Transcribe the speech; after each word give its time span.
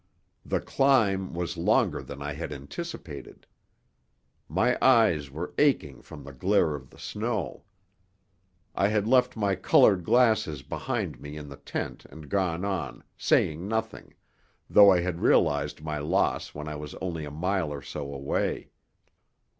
The 0.43 0.59
climb 0.61 1.35
was 1.35 1.57
longer 1.61 2.01
than 2.01 2.23
I 2.23 2.33
had 2.33 2.51
anticipated. 2.51 3.45
My 4.49 4.75
eyes 4.81 5.29
were 5.29 5.53
aching 5.59 6.01
from 6.01 6.23
the 6.23 6.33
glare 6.33 6.73
of 6.73 6.89
the 6.89 6.97
snow. 6.97 7.65
I 8.73 8.87
had 8.87 9.05
left 9.07 9.37
my 9.37 9.53
coloured 9.55 10.03
glasses 10.03 10.63
behind 10.63 11.21
me 11.21 11.37
in 11.37 11.49
the 11.49 11.57
tent 11.57 12.05
and 12.05 12.29
gone 12.31 12.65
on, 12.65 13.03
saying 13.15 13.67
nothing, 13.67 14.15
though 14.67 14.89
I 14.89 15.01
had 15.01 15.19
realized 15.21 15.83
my 15.83 15.99
loss 15.99 16.55
when 16.55 16.67
I 16.67 16.77
was 16.77 16.95
only 16.95 17.23
a 17.23 17.29
mile 17.29 17.71
or 17.71 17.83
so 17.83 18.11
away. 18.11 18.71